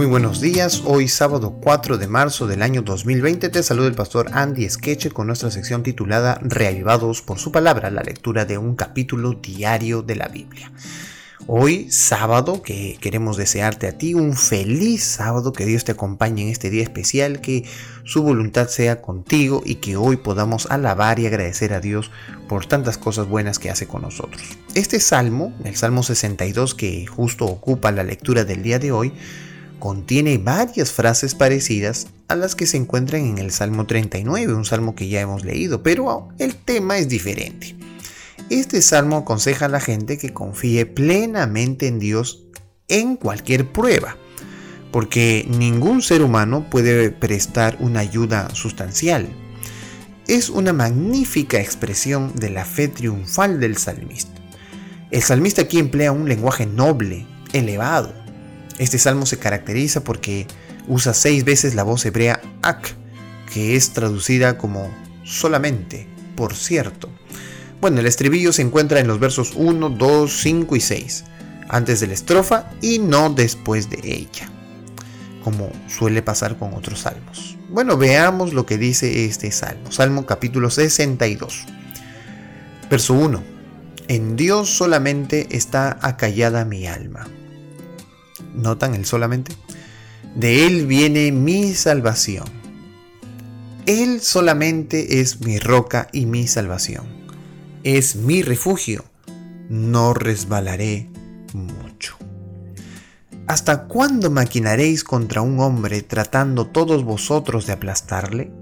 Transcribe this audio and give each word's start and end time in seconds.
Muy 0.00 0.06
buenos 0.06 0.40
días, 0.40 0.80
hoy 0.86 1.08
sábado 1.08 1.58
4 1.60 1.98
de 1.98 2.06
marzo 2.06 2.46
del 2.46 2.62
año 2.62 2.80
2020 2.80 3.50
te 3.50 3.62
saluda 3.62 3.86
el 3.86 3.94
pastor 3.94 4.30
Andy 4.32 4.66
Skeche 4.66 5.10
con 5.10 5.26
nuestra 5.26 5.50
sección 5.50 5.82
titulada 5.82 6.40
Reavivados 6.40 7.20
por 7.20 7.38
su 7.38 7.52
palabra, 7.52 7.90
la 7.90 8.02
lectura 8.02 8.46
de 8.46 8.56
un 8.56 8.76
capítulo 8.76 9.34
diario 9.34 10.00
de 10.00 10.16
la 10.16 10.28
Biblia. 10.28 10.72
Hoy 11.46 11.90
sábado 11.90 12.62
que 12.62 12.96
queremos 12.98 13.36
desearte 13.36 13.88
a 13.88 13.98
ti 13.98 14.14
un 14.14 14.38
feliz 14.38 15.04
sábado, 15.04 15.52
que 15.52 15.66
Dios 15.66 15.84
te 15.84 15.92
acompañe 15.92 16.44
en 16.44 16.48
este 16.48 16.70
día 16.70 16.82
especial, 16.82 17.42
que 17.42 17.66
su 18.04 18.22
voluntad 18.22 18.68
sea 18.68 19.02
contigo 19.02 19.62
y 19.66 19.74
que 19.76 19.96
hoy 19.96 20.16
podamos 20.16 20.64
alabar 20.70 21.18
y 21.18 21.26
agradecer 21.26 21.74
a 21.74 21.80
Dios 21.80 22.10
por 22.48 22.64
tantas 22.64 22.96
cosas 22.96 23.26
buenas 23.28 23.58
que 23.58 23.68
hace 23.68 23.86
con 23.86 24.00
nosotros. 24.00 24.40
Este 24.74 24.98
salmo, 24.98 25.52
el 25.62 25.76
Salmo 25.76 26.02
62 26.02 26.74
que 26.74 27.04
justo 27.04 27.44
ocupa 27.44 27.92
la 27.92 28.02
lectura 28.02 28.46
del 28.46 28.62
día 28.62 28.78
de 28.78 28.92
hoy, 28.92 29.12
contiene 29.80 30.38
varias 30.38 30.92
frases 30.92 31.34
parecidas 31.34 32.06
a 32.28 32.36
las 32.36 32.54
que 32.54 32.66
se 32.66 32.76
encuentran 32.76 33.22
en 33.22 33.38
el 33.38 33.50
Salmo 33.50 33.86
39, 33.86 34.54
un 34.54 34.64
salmo 34.64 34.94
que 34.94 35.08
ya 35.08 35.20
hemos 35.20 35.44
leído, 35.44 35.82
pero 35.82 36.28
el 36.38 36.54
tema 36.54 36.98
es 36.98 37.08
diferente. 37.08 37.74
Este 38.50 38.82
salmo 38.82 39.16
aconseja 39.16 39.66
a 39.66 39.68
la 39.68 39.80
gente 39.80 40.18
que 40.18 40.32
confíe 40.32 40.86
plenamente 40.86 41.88
en 41.88 41.98
Dios 41.98 42.44
en 42.86 43.16
cualquier 43.16 43.72
prueba, 43.72 44.16
porque 44.92 45.46
ningún 45.48 46.02
ser 46.02 46.22
humano 46.22 46.68
puede 46.70 47.10
prestar 47.10 47.76
una 47.80 48.00
ayuda 48.00 48.54
sustancial. 48.54 49.28
Es 50.28 50.50
una 50.50 50.72
magnífica 50.72 51.60
expresión 51.60 52.32
de 52.36 52.50
la 52.50 52.64
fe 52.64 52.88
triunfal 52.88 53.58
del 53.58 53.76
salmista. 53.76 54.40
El 55.10 55.22
salmista 55.22 55.62
aquí 55.62 55.78
emplea 55.78 56.12
un 56.12 56.28
lenguaje 56.28 56.66
noble, 56.66 57.26
elevado, 57.52 58.14
este 58.80 58.98
salmo 58.98 59.26
se 59.26 59.38
caracteriza 59.38 60.02
porque 60.02 60.46
usa 60.88 61.12
seis 61.12 61.44
veces 61.44 61.74
la 61.74 61.82
voz 61.82 62.06
hebrea 62.06 62.40
ak, 62.62 62.94
que 63.52 63.76
es 63.76 63.90
traducida 63.90 64.56
como 64.56 64.90
solamente, 65.22 66.08
por 66.34 66.54
cierto. 66.54 67.10
Bueno, 67.82 68.00
el 68.00 68.06
estribillo 68.06 68.54
se 68.54 68.62
encuentra 68.62 68.98
en 68.98 69.06
los 69.06 69.20
versos 69.20 69.52
1, 69.54 69.90
2, 69.90 70.32
5 70.32 70.76
y 70.76 70.80
6, 70.80 71.24
antes 71.68 72.00
de 72.00 72.06
la 72.06 72.14
estrofa 72.14 72.70
y 72.80 72.98
no 73.00 73.28
después 73.28 73.90
de 73.90 74.00
ella, 74.02 74.48
como 75.44 75.70
suele 75.86 76.22
pasar 76.22 76.56
con 76.56 76.72
otros 76.72 77.00
salmos. 77.00 77.58
Bueno, 77.68 77.98
veamos 77.98 78.54
lo 78.54 78.64
que 78.64 78.78
dice 78.78 79.26
este 79.26 79.52
salmo, 79.52 79.92
Salmo 79.92 80.24
capítulo 80.24 80.70
62. 80.70 81.66
Verso 82.90 83.12
1. 83.12 83.42
En 84.08 84.36
Dios 84.36 84.74
solamente 84.74 85.48
está 85.50 85.98
acallada 86.00 86.64
mi 86.64 86.86
alma 86.86 87.26
notan 88.54 88.94
el 88.94 89.04
solamente, 89.04 89.54
de 90.34 90.66
Él 90.66 90.86
viene 90.86 91.32
mi 91.32 91.74
salvación. 91.74 92.44
Él 93.86 94.20
solamente 94.20 95.20
es 95.20 95.40
mi 95.40 95.58
roca 95.58 96.08
y 96.12 96.26
mi 96.26 96.46
salvación. 96.46 97.06
Es 97.82 98.14
mi 98.14 98.42
refugio. 98.42 99.04
No 99.68 100.14
resbalaré 100.14 101.08
mucho. 101.52 102.16
¿Hasta 103.46 103.88
cuándo 103.88 104.30
maquinaréis 104.30 105.02
contra 105.02 105.42
un 105.42 105.58
hombre 105.58 106.02
tratando 106.02 106.66
todos 106.66 107.04
vosotros 107.04 107.66
de 107.66 107.72
aplastarle? 107.72 108.52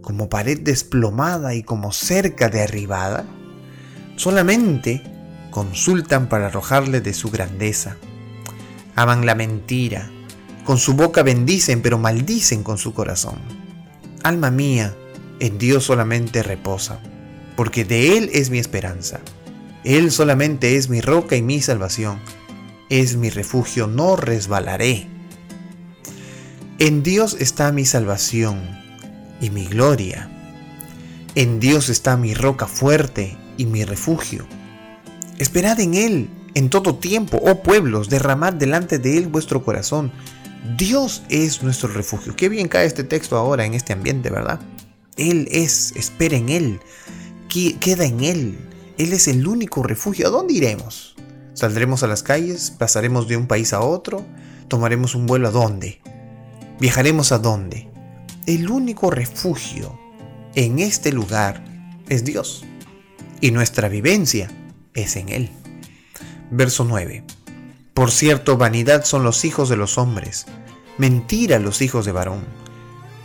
Como 0.00 0.30
pared 0.30 0.60
desplomada 0.60 1.54
y 1.54 1.62
como 1.62 1.92
cerca 1.92 2.48
derribada. 2.48 3.26
Solamente 4.16 5.02
consultan 5.50 6.28
para 6.28 6.46
arrojarle 6.46 7.02
de 7.02 7.12
su 7.12 7.30
grandeza 7.30 7.96
aman 8.94 9.26
la 9.26 9.34
mentira. 9.34 10.10
Con 10.64 10.78
su 10.78 10.94
boca 10.94 11.22
bendicen, 11.22 11.82
pero 11.82 11.98
maldicen 11.98 12.62
con 12.62 12.78
su 12.78 12.94
corazón. 12.94 13.36
Alma 14.22 14.50
mía, 14.50 14.94
en 15.40 15.58
Dios 15.58 15.84
solamente 15.84 16.42
reposa, 16.42 17.00
porque 17.56 17.84
de 17.84 18.16
Él 18.16 18.30
es 18.32 18.50
mi 18.50 18.58
esperanza. 18.58 19.20
Él 19.84 20.12
solamente 20.12 20.76
es 20.76 20.88
mi 20.88 21.00
roca 21.00 21.34
y 21.34 21.42
mi 21.42 21.60
salvación. 21.60 22.20
Es 22.88 23.16
mi 23.16 23.30
refugio, 23.30 23.88
no 23.88 24.16
resbalaré. 24.16 25.08
En 26.78 27.02
Dios 27.02 27.36
está 27.40 27.72
mi 27.72 27.84
salvación 27.84 28.60
y 29.40 29.50
mi 29.50 29.66
gloria. 29.66 30.28
En 31.34 31.58
Dios 31.58 31.88
está 31.88 32.16
mi 32.16 32.34
roca 32.34 32.66
fuerte 32.66 33.36
y 33.56 33.66
mi 33.66 33.84
refugio. 33.84 34.46
Esperad 35.38 35.80
en 35.80 35.94
Él 35.94 36.28
en 36.54 36.70
todo 36.70 36.96
tiempo, 36.96 37.40
oh 37.42 37.62
pueblos, 37.62 38.08
derramad 38.08 38.52
delante 38.52 38.98
de 38.98 39.18
Él 39.18 39.28
vuestro 39.28 39.64
corazón. 39.64 40.12
Dios 40.76 41.22
es 41.28 41.62
nuestro 41.62 41.88
refugio. 41.88 42.36
Qué 42.36 42.48
bien 42.48 42.68
cae 42.68 42.86
este 42.86 43.04
texto 43.04 43.36
ahora 43.36 43.64
en 43.64 43.74
este 43.74 43.92
ambiente, 43.92 44.30
¿verdad? 44.30 44.60
Él 45.16 45.48
es, 45.50 45.92
espera 45.96 46.36
en 46.36 46.48
Él, 46.48 46.80
queda 47.48 48.04
en 48.04 48.22
Él. 48.22 48.58
Él 48.98 49.12
es 49.12 49.28
el 49.28 49.46
único 49.46 49.82
refugio. 49.82 50.26
¿A 50.26 50.30
dónde 50.30 50.54
iremos? 50.54 51.16
¿Saldremos 51.54 52.02
a 52.02 52.06
las 52.06 52.22
calles? 52.22 52.70
¿Pasaremos 52.70 53.28
de 53.28 53.36
un 53.36 53.46
país 53.46 53.72
a 53.72 53.80
otro? 53.80 54.24
¿Tomaremos 54.68 55.14
un 55.14 55.26
vuelo 55.26 55.48
a 55.48 55.50
dónde? 55.50 56.00
¿Viajaremos 56.80 57.32
a 57.32 57.38
dónde? 57.38 57.88
El 58.46 58.70
único 58.70 59.10
refugio 59.10 59.98
en 60.54 60.78
este 60.78 61.12
lugar 61.12 61.64
es 62.08 62.24
Dios. 62.24 62.64
Y 63.40 63.50
nuestra 63.50 63.88
vivencia 63.88 64.50
es 64.94 65.16
en 65.16 65.28
Él. 65.28 65.50
Verso 66.54 66.84
9. 66.84 67.24
Por 67.94 68.10
cierto, 68.10 68.58
vanidad 68.58 69.04
son 69.04 69.24
los 69.24 69.46
hijos 69.46 69.70
de 69.70 69.78
los 69.78 69.96
hombres, 69.96 70.44
mentira 70.98 71.58
los 71.58 71.80
hijos 71.80 72.04
de 72.04 72.12
varón. 72.12 72.44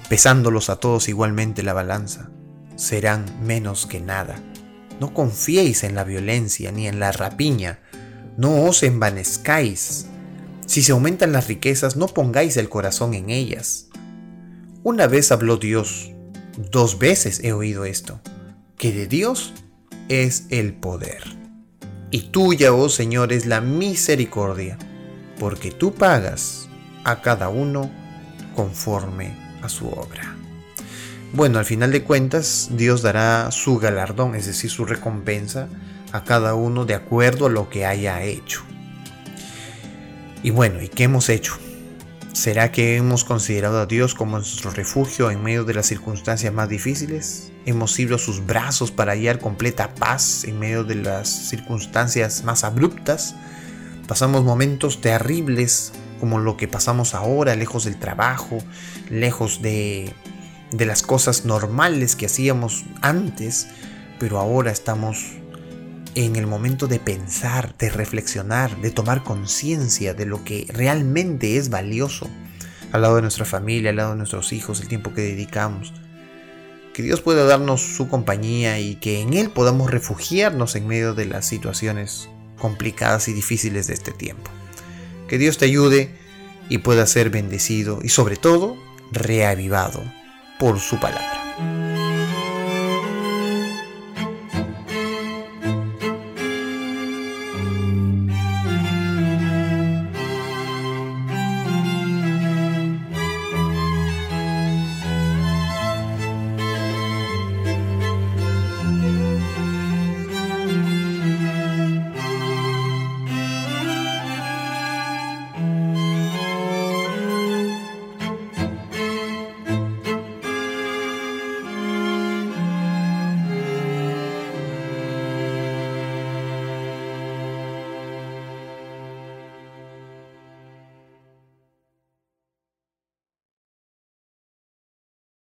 Pesándolos 0.07 0.69
a 0.69 0.77
todos 0.77 1.09
igualmente 1.09 1.61
la 1.61 1.73
balanza, 1.73 2.29
serán 2.77 3.25
menos 3.45 3.85
que 3.85 3.99
nada. 3.99 4.41
No 5.01 5.13
confiéis 5.13 5.83
en 5.83 5.93
la 5.93 6.05
violencia 6.05 6.71
ni 6.71 6.87
en 6.87 7.01
la 7.01 7.11
rapiña, 7.11 7.81
no 8.37 8.63
os 8.63 8.81
envanezcáis. 8.83 10.05
Si 10.65 10.81
se 10.81 10.93
aumentan 10.93 11.33
las 11.33 11.49
riquezas, 11.49 11.97
no 11.97 12.07
pongáis 12.07 12.55
el 12.55 12.69
corazón 12.69 13.13
en 13.13 13.29
ellas. 13.29 13.89
Una 14.83 15.05
vez 15.05 15.33
habló 15.33 15.57
Dios, 15.57 16.13
dos 16.71 16.97
veces 16.97 17.41
he 17.43 17.51
oído 17.51 17.83
esto, 17.83 18.21
que 18.77 18.93
de 18.93 19.05
Dios 19.05 19.53
es 20.07 20.45
el 20.49 20.73
poder. 20.73 21.46
Y 22.09 22.29
tuya, 22.29 22.73
oh 22.73 22.89
Señor, 22.89 23.33
es 23.33 23.45
la 23.45 23.59
misericordia, 23.59 24.77
porque 25.39 25.71
tú 25.71 25.93
pagas 25.93 26.69
a 27.03 27.21
cada 27.21 27.49
uno 27.49 27.91
conforme 28.55 29.35
a 29.61 29.69
su 29.69 29.87
obra. 29.89 30.35
Bueno, 31.33 31.59
al 31.59 31.65
final 31.65 31.91
de 31.91 32.03
cuentas, 32.03 32.69
Dios 32.71 33.01
dará 33.01 33.51
su 33.51 33.77
galardón, 33.77 34.35
es 34.35 34.45
decir, 34.45 34.69
su 34.69 34.85
recompensa 34.85 35.67
a 36.13 36.23
cada 36.23 36.55
uno 36.55 36.85
de 36.85 36.95
acuerdo 36.95 37.47
a 37.47 37.49
lo 37.49 37.69
que 37.69 37.85
haya 37.85 38.23
hecho. 38.23 38.63
Y 40.43 40.51
bueno, 40.51 40.81
¿y 40.81 40.87
qué 40.87 41.03
hemos 41.03 41.27
hecho? 41.27 41.57
¿Será 42.37 42.71
que 42.71 42.97
hemos 42.97 43.23
considerado 43.23 43.79
a 43.81 43.87
Dios 43.87 44.13
como 44.13 44.37
nuestro 44.37 44.69
refugio 44.69 45.31
en 45.31 45.41
medio 45.41 45.63
de 45.63 45.73
las 45.73 45.87
circunstancias 45.87 46.53
más 46.53 46.69
difíciles? 46.69 47.51
¿Hemos 47.65 47.97
ido 47.97 48.15
a 48.15 48.19
sus 48.19 48.45
brazos 48.45 48.91
para 48.91 49.13
hallar 49.13 49.39
completa 49.39 49.95
paz 49.95 50.43
en 50.43 50.59
medio 50.59 50.83
de 50.83 50.93
las 50.93 51.27
circunstancias 51.27 52.43
más 52.43 52.63
abruptas? 52.63 53.33
Pasamos 54.07 54.43
momentos 54.43 55.01
terribles 55.01 55.93
como 56.19 56.37
lo 56.37 56.57
que 56.57 56.67
pasamos 56.67 57.15
ahora, 57.15 57.55
lejos 57.55 57.85
del 57.85 57.97
trabajo, 57.97 58.59
lejos 59.09 59.63
de, 59.63 60.13
de 60.69 60.85
las 60.85 61.01
cosas 61.01 61.43
normales 61.43 62.15
que 62.15 62.27
hacíamos 62.27 62.85
antes, 63.01 63.67
pero 64.19 64.37
ahora 64.37 64.69
estamos 64.69 65.39
en 66.25 66.35
el 66.35 66.47
momento 66.47 66.87
de 66.87 66.99
pensar, 66.99 67.77
de 67.77 67.91
reflexionar, 67.91 68.81
de 68.81 68.89
tomar 68.89 69.23
conciencia 69.23 70.15
de 70.15 70.25
lo 70.25 70.43
que 70.43 70.65
realmente 70.73 71.57
es 71.57 71.69
valioso 71.69 72.27
al 72.91 73.03
lado 73.03 73.17
de 73.17 73.21
nuestra 73.21 73.45
familia, 73.45 73.91
al 73.91 73.97
lado 73.97 74.11
de 74.11 74.17
nuestros 74.17 74.51
hijos, 74.51 74.81
el 74.81 74.87
tiempo 74.87 75.13
que 75.13 75.21
dedicamos. 75.21 75.93
Que 76.95 77.03
Dios 77.03 77.21
pueda 77.21 77.45
darnos 77.45 77.81
su 77.81 78.07
compañía 78.07 78.79
y 78.79 78.95
que 78.95 79.21
en 79.21 79.33
Él 79.33 79.51
podamos 79.51 79.91
refugiarnos 79.91 80.75
en 80.75 80.87
medio 80.87 81.13
de 81.13 81.25
las 81.25 81.45
situaciones 81.45 82.29
complicadas 82.57 83.27
y 83.27 83.33
difíciles 83.33 83.85
de 83.85 83.93
este 83.93 84.11
tiempo. 84.11 84.49
Que 85.27 85.37
Dios 85.37 85.59
te 85.59 85.65
ayude 85.65 86.15
y 86.67 86.79
pueda 86.79 87.05
ser 87.05 87.29
bendecido 87.29 87.99
y 88.01 88.09
sobre 88.09 88.37
todo 88.37 88.75
reavivado 89.11 90.01
por 90.57 90.79
su 90.79 90.99
palabra. 90.99 91.46